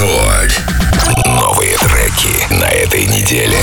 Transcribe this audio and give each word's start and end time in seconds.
Рекорд. 0.00 0.62
Новые 1.26 1.76
треки 1.76 2.54
на 2.54 2.64
этой 2.64 3.04
неделе. 3.04 3.58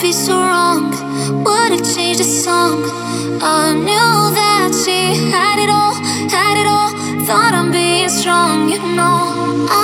be 0.00 0.12
so 0.12 0.40
wrong? 0.40 0.90
Would 1.44 1.72
it 1.72 1.84
change 1.94 2.18
the 2.18 2.24
song? 2.24 2.82
I 3.42 3.74
knew 3.74 4.34
that 4.34 4.72
she 4.82 5.09
thought 7.30 7.54
I'm 7.54 7.70
being 7.70 8.08
strong, 8.08 8.68
you 8.70 8.80
know. 8.98 9.20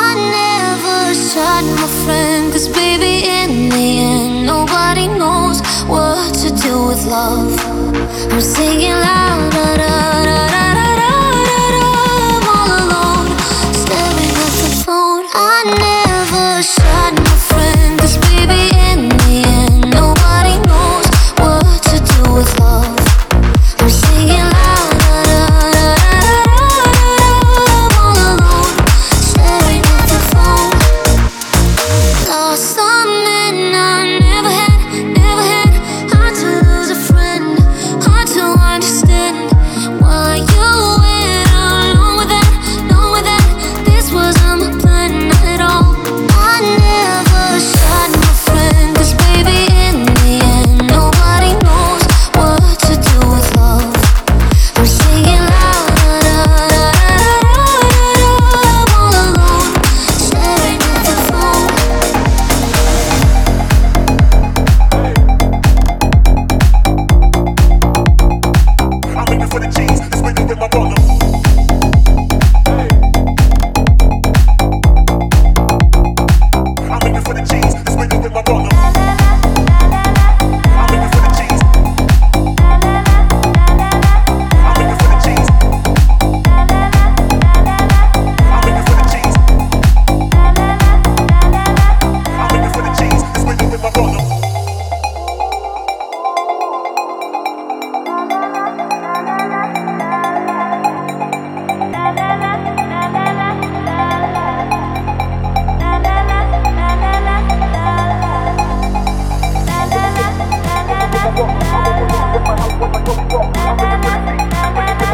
I 0.04 0.08
never 0.40 0.98
shot 1.30 1.62
my 1.80 1.88
friend, 2.02 2.52
cause 2.52 2.66
baby, 2.66 3.14
in 3.38 3.68
the 3.68 3.88
end, 4.12 4.46
nobody 4.46 5.06
knows 5.06 5.60
what 5.86 6.34
to 6.42 6.48
do 6.66 6.74
with 6.88 7.06
love. 7.06 7.54
I'm 8.32 8.40
singing 8.40 8.98
louder. 9.06 9.85